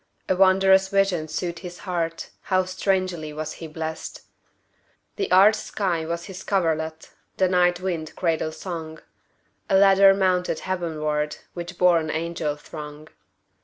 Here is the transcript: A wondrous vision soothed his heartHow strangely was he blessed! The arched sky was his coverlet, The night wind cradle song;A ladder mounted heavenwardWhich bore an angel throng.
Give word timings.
A 0.27 0.35
wondrous 0.35 0.87
vision 0.87 1.27
soothed 1.27 1.59
his 1.59 1.81
heartHow 1.81 2.67
strangely 2.67 3.31
was 3.33 3.53
he 3.61 3.67
blessed! 3.67 4.21
The 5.17 5.31
arched 5.31 5.59
sky 5.59 6.07
was 6.07 6.25
his 6.25 6.43
coverlet, 6.43 7.11
The 7.37 7.47
night 7.47 7.79
wind 7.81 8.15
cradle 8.15 8.51
song;A 8.51 9.75
ladder 9.75 10.11
mounted 10.15 10.61
heavenwardWhich 10.61 11.77
bore 11.77 11.99
an 11.99 12.09
angel 12.09 12.55
throng. 12.55 13.09